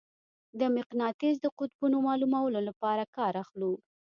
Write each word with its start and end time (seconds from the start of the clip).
د 0.59 0.61
مقناطیس 0.77 1.35
د 1.41 1.47
قطبونو 1.57 1.97
معلومولو 2.07 2.59
لپاره 2.69 3.03
کار 3.17 3.33
اخلو. 3.43 3.73